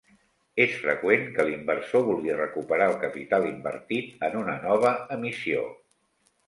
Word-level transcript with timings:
És 0.63 0.71
freqüent 0.85 1.27
que 1.35 1.45
l'inversor 1.49 2.05
vulgui 2.09 2.37
recuperar 2.39 2.89
el 2.93 2.99
capital 3.05 3.49
invertit 3.53 4.27
en 4.31 4.43
una 4.45 4.61
nova 4.69 4.97
emissió. 5.21 5.71